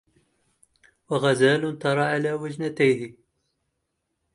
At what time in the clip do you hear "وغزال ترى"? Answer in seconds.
1.09-2.01